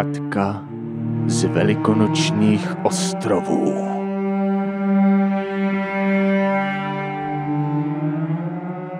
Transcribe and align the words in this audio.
Pohádka 0.00 0.64
z 1.26 1.44
velikonočních 1.44 2.84
ostrovů. 2.84 3.74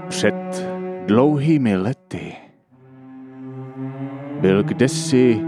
Před 0.09 0.69
dlouhými 1.07 1.77
lety 1.77 2.33
byl 4.41 4.62
kdesi 4.62 5.41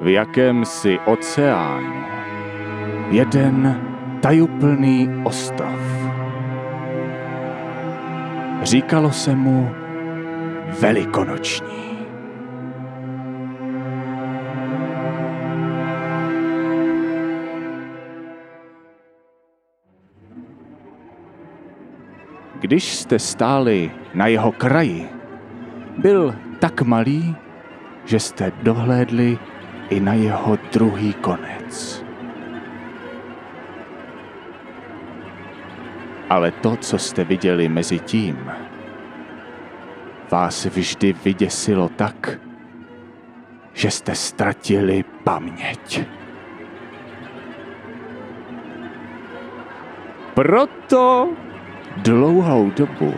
v 0.00 0.08
jakémsi 0.08 0.98
oceánu 1.06 1.94
jeden 3.10 3.80
tajuplný 4.20 5.08
ostrov. 5.24 5.80
Říkalo 8.62 9.12
se 9.12 9.34
mu 9.34 9.70
Velikonoční. 10.80 11.93
Když 22.64 22.94
jste 22.94 23.18
stáli 23.18 23.92
na 24.14 24.26
jeho 24.26 24.52
kraji, 24.52 25.08
byl 25.98 26.34
tak 26.58 26.82
malý, 26.82 27.36
že 28.04 28.20
jste 28.20 28.52
dohlédli 28.62 29.38
i 29.90 30.00
na 30.00 30.14
jeho 30.14 30.58
druhý 30.72 31.12
konec. 31.14 32.04
Ale 36.30 36.50
to, 36.50 36.76
co 36.76 36.98
jste 36.98 37.24
viděli 37.24 37.68
mezi 37.68 37.98
tím, 37.98 38.52
vás 40.30 40.64
vždy 40.64 41.12
vyděsilo 41.12 41.88
tak, 41.88 42.40
že 43.72 43.90
jste 43.90 44.14
ztratili 44.14 45.04
paměť. 45.24 46.00
Proto 50.34 51.28
dlouhou 51.96 52.70
dobu 52.70 53.14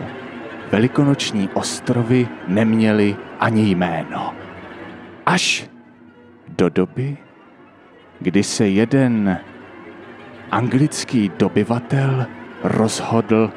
velikonoční 0.71 1.49
ostrovy 1.53 2.27
neměly 2.47 3.15
ani 3.39 3.69
jméno. 3.69 4.35
Až 5.25 5.69
do 6.47 6.69
doby, 6.69 7.17
kdy 8.19 8.43
se 8.43 8.67
jeden 8.67 9.39
anglický 10.51 11.31
dobyvatel 11.37 12.25
rozhodl 12.63 13.51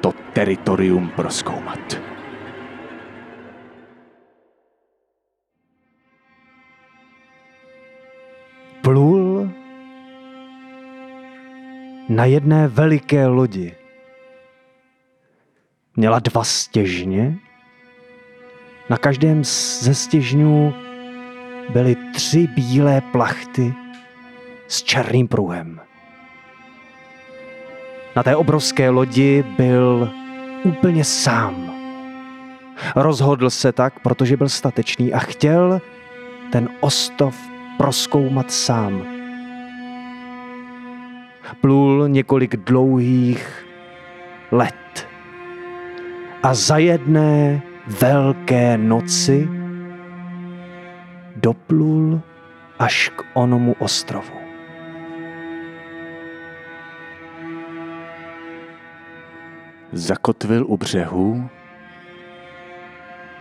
to 0.00 0.12
teritorium 0.32 1.08
proskoumat. 1.08 2.00
Plul 8.82 9.50
na 12.08 12.24
jedné 12.24 12.68
veliké 12.68 13.26
lodi. 13.26 13.81
Měla 15.96 16.18
dva 16.18 16.44
stěžně. 16.44 17.38
Na 18.90 18.96
každém 18.96 19.44
ze 19.44 19.94
stěžňů 19.94 20.74
byly 21.72 21.96
tři 22.14 22.46
bílé 22.46 23.00
plachty 23.00 23.74
s 24.68 24.82
černým 24.82 25.28
pruhem. 25.28 25.80
Na 28.16 28.22
té 28.22 28.36
obrovské 28.36 28.90
lodi 28.90 29.44
byl 29.56 30.12
úplně 30.64 31.04
sám. 31.04 31.72
Rozhodl 32.96 33.50
se 33.50 33.72
tak, 33.72 34.00
protože 34.00 34.36
byl 34.36 34.48
statečný 34.48 35.12
a 35.12 35.18
chtěl 35.18 35.80
ten 36.52 36.68
ostov 36.80 37.36
proskoumat 37.78 38.50
sám. 38.50 39.06
Plul 41.60 42.08
několik 42.08 42.56
dlouhých 42.56 43.66
let 44.50 45.11
a 46.42 46.54
za 46.54 46.78
jedné 46.78 47.62
velké 47.86 48.78
noci 48.78 49.48
doplul 51.36 52.20
až 52.78 53.08
k 53.16 53.22
onomu 53.34 53.76
ostrovu. 53.78 54.42
Zakotvil 59.92 60.64
u 60.66 60.76
břehu 60.76 61.48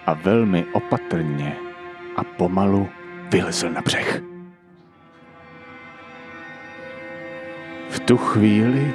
a 0.05 0.13
velmi 0.13 0.65
opatrně 0.73 1.55
a 2.15 2.23
pomalu 2.23 2.89
vylezl 3.31 3.69
na 3.69 3.81
břeh. 3.81 4.21
V 7.89 7.99
tu 7.99 8.17
chvíli 8.17 8.93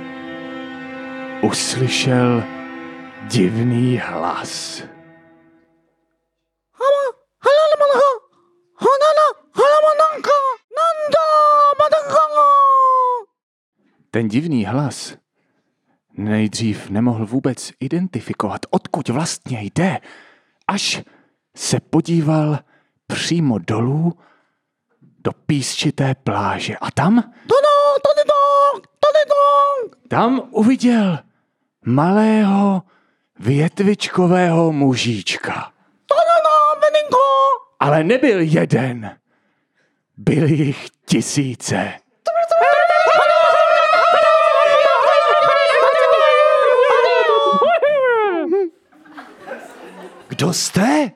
uslyšel 1.42 2.55
divný 3.28 3.98
hlas. 3.98 4.82
Ten 14.10 14.28
divný 14.28 14.64
hlas 14.64 15.16
nejdřív 16.12 16.90
nemohl 16.90 17.26
vůbec 17.26 17.72
identifikovat, 17.80 18.60
odkud 18.70 19.08
vlastně 19.08 19.62
jde, 19.62 20.00
až 20.68 21.02
se 21.56 21.80
podíval 21.80 22.58
přímo 23.06 23.58
dolů 23.58 24.12
do 25.02 25.32
písčité 25.32 26.14
pláže. 26.14 26.76
A 26.76 26.90
tam? 26.90 27.32
Tam 30.08 30.42
uviděl 30.50 31.18
malého 31.86 32.82
větvičkového 33.38 34.72
mužíčka. 34.72 35.72
Ale 37.80 38.04
nebyl 38.04 38.40
jeden. 38.40 39.16
Byli 40.16 40.52
jich 40.52 40.86
tisíce. 41.06 41.92
Kdo 50.28 50.52
jste? 50.52 51.10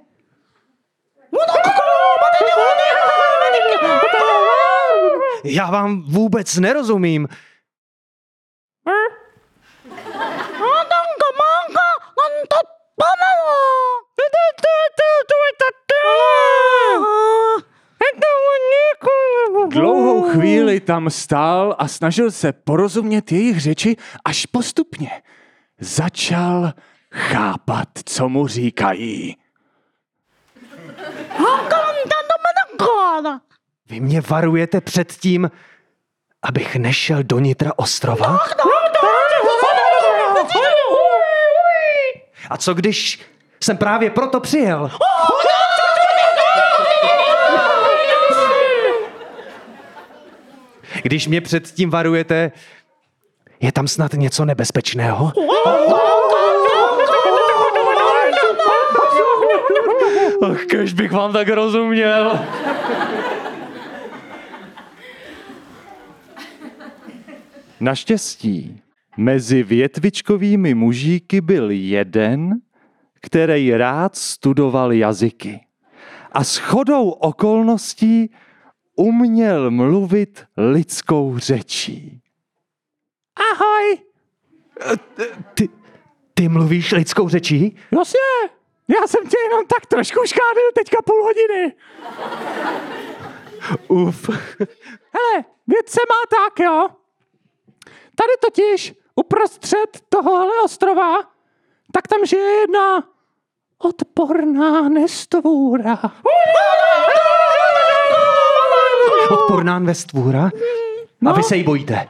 Já 5.45 5.71
vám 5.71 6.03
vůbec 6.03 6.57
nerozumím. 6.57 7.29
Chvíli 20.33 20.81
tam 20.81 21.11
stál 21.11 21.77
a 21.79 21.89
snažil 21.89 22.31
se 22.31 22.53
porozumět 22.53 23.33
jejich 23.33 23.61
řeči, 23.61 23.97
až 24.25 24.47
postupně 24.47 25.11
začal 25.81 26.73
chápat, 27.13 27.89
co 28.05 28.29
mu 28.29 28.47
říkají. 28.47 29.37
Vy 33.89 34.01
mě 34.01 34.21
varujete 34.21 34.81
před 34.81 35.13
tím, 35.13 35.51
abych 36.43 36.77
nešel 36.77 37.23
do 37.23 37.39
nitra 37.39 37.73
ostrova? 37.77 38.39
A 42.51 42.57
co 42.57 42.75
když 42.75 43.21
jsem 43.63 43.77
právě 43.77 44.11
proto 44.11 44.41
přijel? 44.41 44.91
Když 51.03 51.29
mě 51.29 51.41
před 51.41 51.71
tím 51.71 51.91
varujete, 51.91 52.53
je 53.61 53.73
tam 53.73 53.89
snad 53.89 54.15
něco 54.15 54.45
nebezpečného? 54.45 55.33
Ach, 60.43 60.65
kež 60.65 60.93
bych 60.93 61.13
vám 61.13 61.33
tak 61.33 61.49
rozuměl. 61.49 62.41
Naštěstí 67.81 68.81
mezi 69.17 69.63
větvičkovými 69.63 70.75
mužíky 70.75 71.41
byl 71.41 71.71
jeden, 71.71 72.55
který 73.21 73.71
rád 73.71 74.17
studoval 74.17 74.93
jazyky. 74.93 75.61
A 76.33 76.45
s 76.45 76.57
chodou 76.57 77.11
okolností 77.11 78.31
uměl 79.01 79.71
mluvit 79.71 80.45
lidskou 80.57 81.39
řečí. 81.39 82.21
Ahoj! 83.53 83.99
Ty, 85.55 85.69
ty 86.35 86.49
mluvíš 86.49 86.93
lidskou 86.93 87.29
řečí? 87.29 87.77
Jasně, 87.99 88.21
já 88.89 89.07
jsem 89.07 89.27
tě 89.29 89.37
jenom 89.43 89.67
tak 89.67 89.87
trošku 89.87 90.21
škádil 90.27 90.73
teďka 90.75 91.03
půl 91.03 91.23
hodiny. 91.23 91.75
Uf. 93.89 94.29
Hele, 95.13 95.45
věc 95.67 95.91
se 95.91 96.01
má 96.11 96.39
tak, 96.39 96.61
jo. 96.61 96.89
Tady 98.15 98.33
totiž 98.41 98.95
uprostřed 99.15 100.01
tohohle 100.09 100.63
ostrova, 100.65 101.19
tak 101.93 102.09
tam 102.09 102.27
žije 102.27 102.51
jedna 102.51 103.09
odporná 103.79 104.89
nestvůra. 104.89 105.99
Odporná 109.31 109.79
nestvůra? 109.79 110.51
A 111.27 111.33
vy 111.33 111.43
se 111.43 111.57
jí 111.57 111.63
bojíte? 111.65 112.09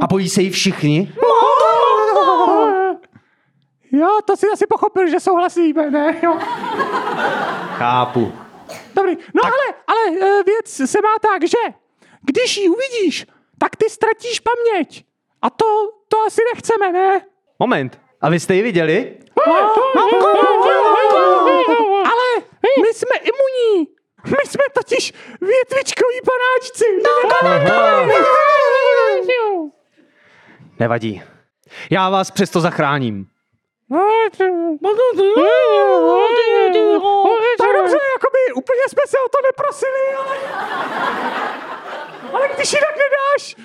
A 0.00 0.06
bojí 0.06 0.28
se 0.28 0.42
jí 0.42 0.50
všichni? 0.50 1.12
Jo, 3.92 4.08
to 4.24 4.36
si 4.36 4.46
asi 4.52 4.66
pochopil, 4.66 5.10
že 5.10 5.20
souhlasíme, 5.20 5.90
ne? 5.90 6.16
Jo. 6.22 6.38
Chápu. 7.76 8.32
Dobrý, 8.94 9.16
no 9.34 9.42
ale, 9.44 9.74
ale 9.86 10.16
eh, 10.20 10.42
věc 10.42 10.90
se 10.90 10.98
má 11.02 11.14
tak, 11.22 11.48
že 11.48 11.58
když 12.22 12.56
ji 12.56 12.68
uvidíš, 12.68 13.26
tak 13.58 13.76
ty 13.76 13.90
ztratíš 13.90 14.40
paměť. 14.40 15.04
A 15.42 15.50
to, 15.50 15.66
to 16.08 16.16
asi 16.26 16.40
nechceme, 16.54 16.92
ne? 16.92 17.20
Moment. 17.58 18.00
A 18.20 18.28
vy 18.28 18.40
jste 18.40 18.54
ji 18.54 18.62
viděli? 18.62 19.16
Ale 22.04 22.44
my 22.82 22.94
jsme 22.94 23.16
imunní. 23.16 23.88
My 24.30 24.46
jsme 24.46 24.64
totiž 24.74 25.12
větvičkoví 25.40 26.20
panáčci. 26.24 26.84
Nevadí. 30.78 31.22
Já 31.90 32.10
vás 32.10 32.30
přesto 32.30 32.60
zachráním. 32.60 33.26
Tak 37.58 37.68
dobře, 37.76 37.98
jakoby 38.14 38.38
úplně 38.54 38.82
jsme 38.88 39.02
se 39.06 39.16
o 39.26 39.28
to 39.28 39.38
neprosili, 39.46 40.14
ale... 40.16 40.36
Ale 42.32 42.48
když 42.56 42.72
ji 42.72 42.78
tak 42.80 42.96
nedáš, 42.96 43.56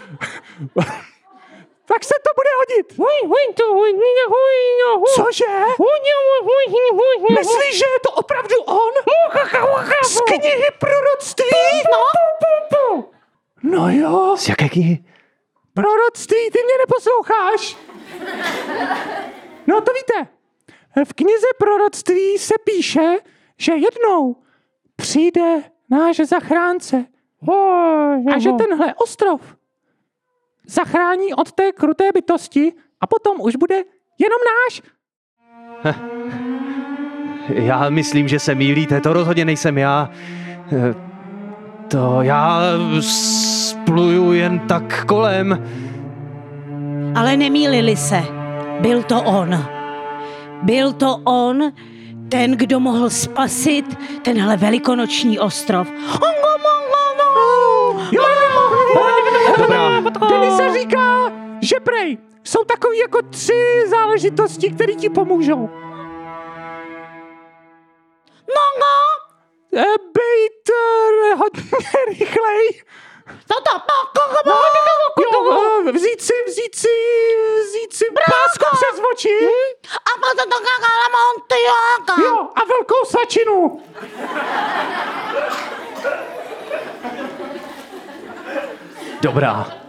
tak 1.94 2.04
se 2.04 2.16
to 2.26 2.30
bude 2.40 2.52
hodit. 2.60 2.88
Cože? 5.16 5.54
Myslíš, 7.40 7.74
že 7.82 7.86
je 7.96 8.00
to 8.08 8.12
opravdu 8.22 8.56
on? 8.66 8.94
Z 10.06 10.22
knihy 10.22 10.70
proroctví? 10.80 11.50
No 13.64 13.90
jo, 13.90 14.36
Z 14.38 14.50
jaké 14.50 14.70
knihy? 14.70 15.04
proroctví, 15.74 16.52
ty 16.52 16.60
mě 16.66 16.76
neposloucháš. 16.84 17.78
No 19.68 19.82
to 19.82 19.92
víte, 19.94 20.28
v 21.06 21.14
knize 21.14 21.48
proroctví 21.58 22.38
se 22.38 22.54
píše, 22.64 23.18
že 23.58 23.74
jednou 23.74 24.36
přijde 24.96 25.64
náš 25.90 26.16
zachránce 26.18 27.06
a 28.36 28.40
že 28.40 28.50
tenhle 28.58 28.94
ostrov 28.94 29.42
zachrání 30.68 31.34
od 31.34 31.52
té 31.52 31.72
kruté 31.72 32.12
bytosti 32.14 32.74
a 33.02 33.08
potom 33.08 33.42
už 33.42 33.56
bude 33.56 33.76
jenom 34.20 34.40
náš. 34.66 34.82
Já 37.50 37.90
myslím, 37.90 38.28
že 38.28 38.40
se 38.40 38.56
mýlíte, 38.56 39.02
to 39.02 39.14
rozhodně 39.14 39.46
nejsem 39.46 39.78
já. 39.78 40.10
Eh, 40.72 40.94
To 41.88 42.22
já 42.22 42.60
spluju 43.02 44.34
jen 44.34 44.60
tak 44.60 45.06
kolem. 45.06 45.64
Ale 47.16 47.38
nemýlili 47.38 47.96
se. 47.96 48.24
Byl 48.80 49.04
to 49.04 49.22
on. 49.22 49.66
Byl 50.64 50.94
to 50.94 51.18
on, 51.24 51.72
ten, 52.30 52.52
kdo 52.58 52.80
mohl 52.80 53.10
spasit 53.10 53.98
tenhle 54.22 54.58
velikonoční 54.58 55.40
ostrov. 55.40 55.88
Dobrá. 59.58 59.73
Tady 60.30 60.52
se 60.52 60.80
říká, 60.80 61.32
že 61.62 61.80
prej 61.80 62.18
jsou 62.44 62.64
takový 62.64 62.98
jako 62.98 63.22
tři 63.30 63.84
záležitosti, 63.90 64.70
které 64.70 64.94
ti 64.94 65.10
pomůžou. 65.10 65.70
Eh, 69.76 69.98
Bejt 70.14 70.70
eh, 70.70 71.36
hodně 71.36 71.64
rychlej. 72.10 72.84
Jo, 75.22 75.82
eh, 75.88 75.92
vzít 75.92 76.22
si, 76.22 76.34
vzít 76.48 76.76
si, 76.76 76.88
vzít 77.64 77.94
si 77.94 78.06
pásku 78.32 78.76
přes 78.76 79.02
oči. 79.14 79.38
Jo, 82.24 82.48
a 82.56 82.66
velkou 82.66 83.06
svačinu. 83.06 83.84
Dobrá. 89.22 89.83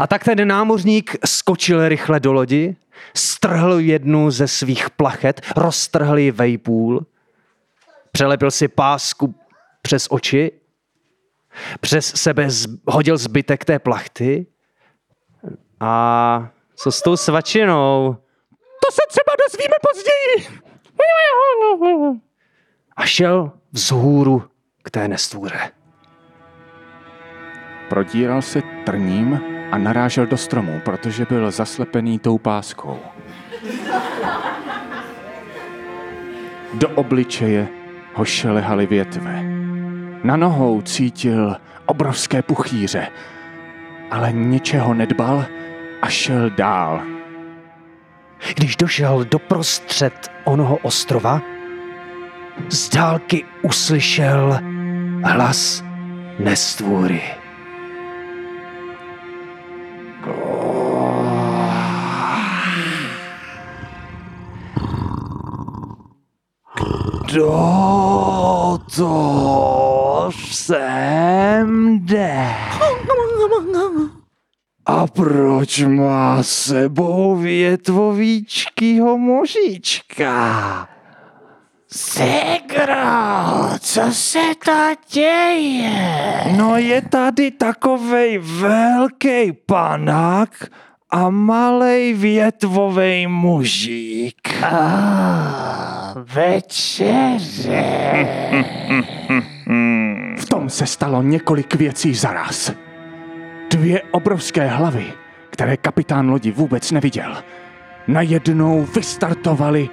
A 0.00 0.06
tak 0.06 0.24
ten 0.24 0.48
námořník 0.48 1.16
skočil 1.24 1.88
rychle 1.88 2.20
do 2.20 2.32
lodi, 2.32 2.76
strhl 3.14 3.80
jednu 3.80 4.30
ze 4.30 4.48
svých 4.48 4.90
plachet, 4.90 5.40
roztrhl 5.56 6.18
ji 6.18 6.30
vejpůl, 6.30 7.06
přelepil 8.12 8.50
si 8.50 8.68
pásku 8.68 9.34
přes 9.82 10.06
oči, 10.10 10.52
přes 11.80 12.12
sebe 12.16 12.48
hodil 12.86 13.16
zbytek 13.16 13.64
té 13.64 13.78
plachty 13.78 14.46
a 15.80 16.48
co 16.76 16.92
s 16.92 17.02
tou 17.02 17.16
svačinou? 17.16 18.16
To 18.86 18.92
se 18.92 19.02
třeba 19.08 19.32
dozvíme 19.46 19.74
později. 19.82 20.60
A 22.96 23.06
šel 23.06 23.52
vzhůru 23.72 24.42
k 24.82 24.90
té 24.90 25.08
nestvůře. 25.08 25.70
Prodíral 27.88 28.42
se 28.42 28.62
trním 28.86 29.55
a 29.72 29.78
narážel 29.78 30.26
do 30.26 30.36
stromu, 30.36 30.80
protože 30.84 31.26
byl 31.28 31.50
zaslepený 31.50 32.18
tou 32.18 32.38
páskou. 32.38 32.98
Do 36.74 36.88
obličeje 36.88 37.68
ho 38.14 38.24
šelehaly 38.24 38.86
větve. 38.86 39.42
Na 40.24 40.36
nohou 40.36 40.82
cítil 40.82 41.56
obrovské 41.86 42.42
puchýře, 42.42 43.08
ale 44.10 44.32
ničeho 44.32 44.94
nedbal 44.94 45.44
a 46.02 46.08
šel 46.08 46.50
dál. 46.50 47.02
Když 48.54 48.76
došel 48.76 49.24
do 49.24 49.38
prostřed 49.38 50.30
onoho 50.44 50.76
ostrova, 50.76 51.42
z 52.68 52.88
dálky 52.88 53.44
uslyšel 53.62 54.60
hlas 55.24 55.84
nestvůry. 56.38 57.22
Kdo 67.36 68.78
to 68.96 70.30
sem 70.32 71.98
jde? 71.98 72.46
A 74.86 75.06
proč 75.06 75.78
má 75.78 76.42
sebou 76.42 77.36
větvovíčkýho 77.36 79.18
možička? 79.18 80.88
Segro, 81.92 82.94
co 83.80 84.02
se 84.10 84.42
to 84.64 84.94
děje? 85.12 86.44
No 86.56 86.76
je 86.76 87.02
tady 87.02 87.50
takovej 87.50 88.38
velký 88.38 89.52
panák 89.66 90.70
a 91.16 91.30
malej 91.30 92.14
větvovej 92.14 93.26
mužík. 93.26 94.62
A 94.62 96.14
večeře. 96.34 97.84
V 100.36 100.44
tom 100.48 100.68
se 100.68 100.86
stalo 100.86 101.22
několik 101.22 101.74
věcí 101.74 102.14
zaraz. 102.14 102.72
Dvě 103.70 104.02
obrovské 104.10 104.66
hlavy, 104.66 105.04
které 105.50 105.76
kapitán 105.76 106.30
lodi 106.30 106.50
vůbec 106.50 106.90
neviděl, 106.90 107.36
najednou 108.08 108.86
vystartovali 108.94 109.88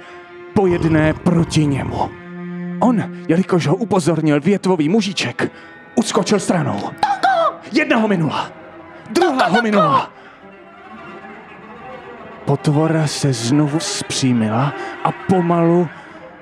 po 0.54 0.66
jedné 0.66 1.14
proti 1.14 1.66
němu. 1.66 2.10
On, 2.80 3.04
jelikož 3.28 3.66
ho 3.66 3.76
upozornil 3.76 4.40
větvový 4.40 4.88
mužiček, 4.88 5.52
uskočil 5.94 6.40
stranou. 6.40 6.80
Jedna 7.72 7.96
ho 7.96 8.08
minula, 8.08 8.50
druhá 9.10 9.46
ho 9.46 9.62
minula. 9.62 10.13
Potvora 12.44 13.06
se 13.06 13.32
znovu 13.32 13.80
zpřímila 13.80 14.72
a 15.04 15.12
pomalu 15.12 15.88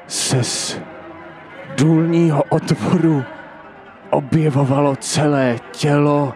se 0.06 0.44
z 0.44 0.80
důlního 1.76 2.42
otvoru 2.48 3.24
objevovalo 4.10 4.96
celé 4.96 5.56
tělo 5.72 6.34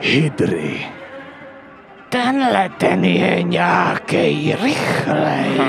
hydry. 0.00 0.86
tenhle 2.08 2.68
ten 2.68 3.04
je 3.04 3.42
nějaký 3.42 4.56
rychlej. 4.62 5.60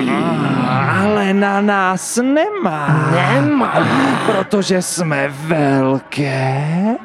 Ale 1.01 1.33
na 1.33 1.61
nás 1.61 2.19
nemá. 2.23 3.11
Nemá. 3.11 3.73
Protože 4.25 4.81
jsme 4.81 5.27
velké, 5.27 6.95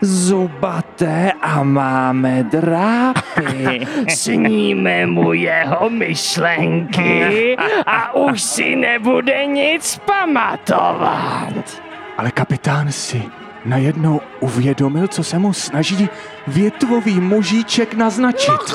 zubaté 0.00 1.32
a 1.40 1.62
máme 1.62 2.42
drápy. 2.42 3.86
Sníme 4.08 5.06
mu 5.06 5.32
jeho 5.32 5.90
myšlenky 5.90 7.56
a 7.86 8.14
už 8.14 8.42
si 8.42 8.76
nebude 8.76 9.46
nic 9.46 10.00
pamatovat. 10.04 11.82
Ale 12.18 12.30
kapitán 12.30 12.92
si 12.92 13.22
najednou 13.64 14.20
uvědomil, 14.40 15.08
co 15.08 15.24
se 15.24 15.38
mu 15.38 15.52
snaží 15.52 16.08
větvový 16.46 17.20
mužíček 17.20 17.94
naznačit. 17.94 18.74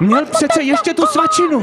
Měl 0.00 0.26
přece 0.26 0.62
ještě 0.62 0.94
tu 0.94 1.06
svačinu. 1.06 1.62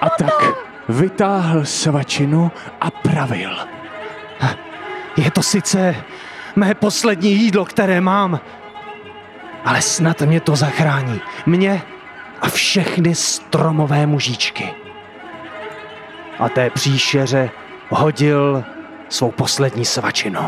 A 0.00 0.10
tak 0.18 0.42
vytáhl 0.88 1.64
svačinu 1.64 2.52
a 2.80 2.90
pravil. 2.90 3.50
Je 5.16 5.30
to 5.30 5.42
sice 5.42 5.96
mé 6.56 6.74
poslední 6.74 7.32
jídlo, 7.32 7.64
které 7.64 8.00
mám, 8.00 8.40
ale 9.64 9.82
snad 9.82 10.20
mě 10.20 10.40
to 10.40 10.56
zachrání. 10.56 11.20
Mě 11.46 11.82
a 12.40 12.48
všechny 12.48 13.14
stromové 13.14 14.06
mužíčky. 14.06 14.74
A 16.38 16.48
té 16.48 16.70
příšeře 16.70 17.50
hodil 17.88 18.64
svou 19.08 19.30
poslední 19.30 19.84
svačinu. 19.84 20.40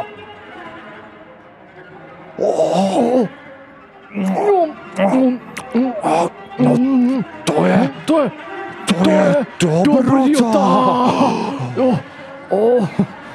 To 7.44 7.66
je, 7.66 7.90
to 8.04 8.22
je, 8.22 8.30
to 8.86 9.10
je 9.10 9.34
dobrota. 9.58 10.70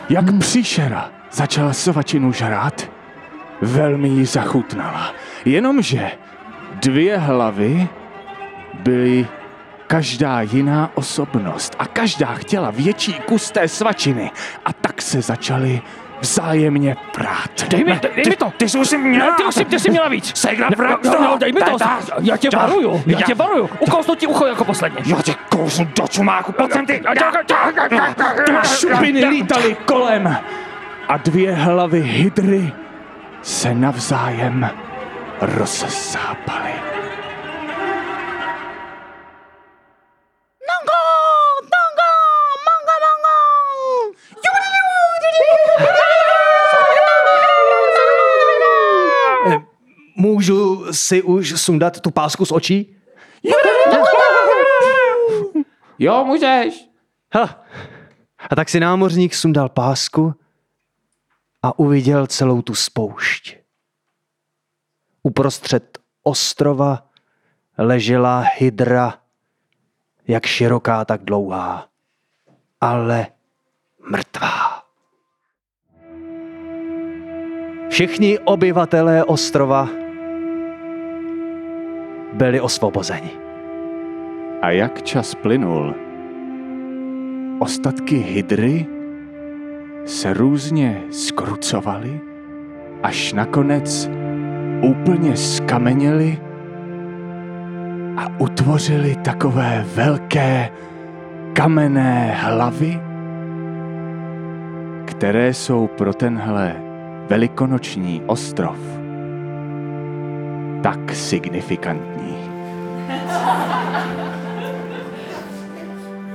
Jak 0.10 0.26
příšera 0.40 1.21
začala 1.32 1.74
svačinu 1.74 2.34
žrát, 2.34 2.90
velmi 3.62 4.10
jí 4.10 4.26
zachutnala. 4.26 5.14
Jenomže 5.46 6.12
dvě 6.74 7.18
hlavy 7.18 7.88
byly 8.74 9.28
každá 9.88 10.42
jiná 10.42 10.92
osobnost 10.94 11.76
a 11.80 11.86
každá 11.86 12.34
chtěla 12.34 12.72
větší 12.72 13.14
kus 13.14 13.52
té 13.52 13.68
svačiny 13.68 14.32
a 14.66 14.74
tak 14.74 15.02
se 15.02 15.22
začali 15.22 15.82
vzájemně 16.22 16.96
prát. 17.14 17.68
Dej 17.70 17.84
mi, 17.84 18.00
dej 18.16 18.24
mi 18.30 18.36
to. 18.36 18.54
Ty 18.58 18.70
jsi 18.70 18.78
už 18.80 18.88
si 18.88 18.98
měla. 18.98 19.36
Ty 19.36 19.44
už 19.44 19.56
si, 19.56 19.66
ty 19.66 19.80
jsi 19.80 19.90
měla 19.90 20.08
víc. 20.08 20.32
Segra 20.38 20.70
vrát. 20.78 21.04
No, 21.04 21.22
no, 21.22 21.38
dej 21.38 21.52
mi 21.52 21.60
to. 21.60 21.78
Já 22.20 22.38
tě 22.38 22.50
varuju. 22.56 23.04
Já 23.06 23.22
tě 23.22 23.36
varuju. 23.36 23.70
Ukousnu 23.80 24.16
ti 24.16 24.28
ucho 24.28 24.46
jako 24.46 24.66
posledně. 24.66 25.02
Já 25.06 25.22
tě 25.22 25.34
kousnu 25.50 25.88
do 25.96 26.08
čumáku. 26.08 26.52
Pojď 26.52 26.72
sem 26.72 26.86
ty. 26.86 27.04
Šupiny 28.64 29.26
lítaly 29.26 29.78
kolem 29.86 30.38
a 31.08 31.18
dvě 31.18 31.54
hlavy 31.54 32.02
hydry 32.02 32.74
se 33.42 33.74
navzájem 33.74 34.70
rozsápaly. 35.42 36.72
Můžu 50.16 50.86
si 50.94 51.22
už 51.22 51.62
sundat 51.62 52.00
tu 52.00 52.12
pásku 52.12 52.46
z 52.46 52.52
očí? 52.52 52.96
Jo, 56.00 56.24
můžeš. 56.26 56.86
Ha. 57.34 57.64
A 58.50 58.56
tak 58.56 58.70
si 58.70 58.80
námořník 58.80 59.36
sundal 59.36 59.70
pásku 59.70 60.34
a 61.64 61.80
uviděl 61.80 62.28
celou 62.28 62.62
tu 62.62 62.76
spoušť. 62.76 63.58
Uprostřed 65.24 65.98
ostrova 66.24 67.08
ležela 67.78 68.44
hydra, 68.58 69.14
jak 70.28 70.46
široká, 70.46 71.06
tak 71.06 71.24
dlouhá, 71.24 71.88
ale 72.82 73.28
mrtvá. 74.12 74.84
Všichni 77.90 78.40
obyvatelé 78.40 79.24
ostrova 79.24 79.90
byli 82.34 82.62
osvobozeni. 82.62 83.32
A 84.62 84.72
jak 84.72 85.02
čas 85.02 85.36
plynul, 85.36 85.96
ostatky 87.60 88.18
hydry 88.18 89.01
se 90.06 90.34
různě 90.34 91.02
skrucovaly, 91.12 92.22
až 93.04 93.34
nakonec 93.34 94.10
úplně 94.82 95.38
skameněly 95.38 96.38
a 98.18 98.28
utvořili 98.40 99.16
takové 99.16 99.86
velké 99.96 100.70
kamenné 101.54 102.34
hlavy, 102.36 103.02
které 105.06 105.54
jsou 105.54 105.88
pro 105.88 106.14
tenhle 106.14 106.76
velikonoční 107.30 108.22
ostrov 108.26 108.78
tak 110.84 111.12
signifikantní. 111.14 112.38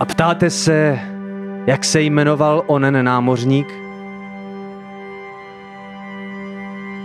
A 0.00 0.04
ptáte 0.04 0.50
se, 0.50 0.98
jak 1.66 1.84
se 1.84 2.00
jmenoval 2.00 2.62
onen 2.66 3.04
námořník? 3.04 3.74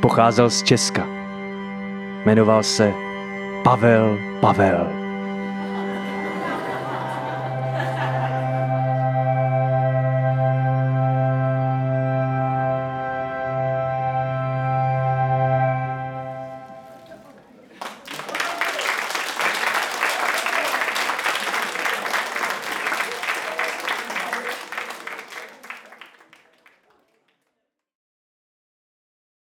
Pocházel 0.01 0.49
z 0.49 0.63
Česka. 0.63 1.07
Jmenoval 2.25 2.63
se 2.63 2.93
Pavel 3.63 4.17
Pavel. 4.39 5.00